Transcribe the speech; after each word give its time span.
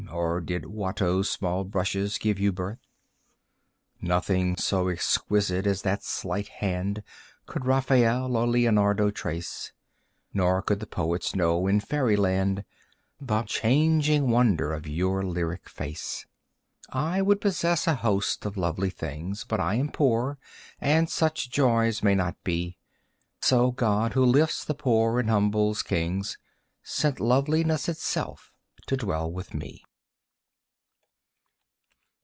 Or 0.11 0.41
did 0.41 0.65
Watteau's 0.65 1.29
small 1.29 1.63
brushes 1.63 2.17
give 2.17 2.37
you 2.37 2.51
birth? 2.51 2.79
Nothing 4.01 4.57
so 4.57 4.89
exquisite 4.89 5.65
as 5.65 5.83
that 5.83 6.03
slight 6.03 6.49
hand 6.49 7.01
Could 7.45 7.65
Raphael 7.65 8.35
or 8.35 8.45
Leonardo 8.45 9.09
trace. 9.09 9.71
Nor 10.33 10.63
could 10.63 10.81
the 10.81 10.85
poets 10.87 11.33
know 11.33 11.65
in 11.65 11.79
Fairyland 11.79 12.65
The 13.21 13.43
changing 13.43 14.29
wonder 14.29 14.73
of 14.73 14.85
your 14.85 15.23
lyric 15.23 15.69
face. 15.69 16.25
I 16.89 17.21
would 17.21 17.39
possess 17.39 17.87
a 17.87 17.95
host 17.95 18.45
of 18.45 18.57
lovely 18.57 18.89
things, 18.89 19.45
But 19.45 19.61
I 19.61 19.75
am 19.75 19.89
poor 19.89 20.37
and 20.81 21.09
such 21.09 21.49
joys 21.49 22.03
may 22.03 22.15
not 22.15 22.35
be. 22.43 22.77
So 23.39 23.71
God 23.71 24.11
who 24.11 24.25
lifts 24.25 24.65
the 24.65 24.75
poor 24.75 25.21
and 25.21 25.29
humbles 25.29 25.81
kings 25.81 26.37
Sent 26.83 27.21
loveliness 27.21 27.87
itself 27.87 28.51
to 28.87 28.97
dwell 28.97 29.31
with 29.31 29.53
me. 29.53 29.85